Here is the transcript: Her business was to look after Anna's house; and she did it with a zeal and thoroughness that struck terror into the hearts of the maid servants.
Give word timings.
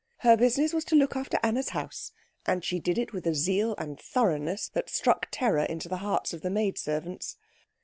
Her 0.21 0.35
business 0.35 0.73
was 0.73 0.83
to 0.85 0.95
look 0.95 1.15
after 1.15 1.37
Anna's 1.43 1.69
house; 1.77 2.11
and 2.47 2.65
she 2.65 2.79
did 2.79 2.97
it 2.97 3.13
with 3.13 3.27
a 3.27 3.35
zeal 3.35 3.75
and 3.77 3.99
thoroughness 3.99 4.67
that 4.69 4.89
struck 4.89 5.27
terror 5.29 5.63
into 5.65 5.89
the 5.89 5.97
hearts 6.01 6.33
of 6.33 6.41
the 6.41 6.49
maid 6.49 6.79
servants. 6.79 7.37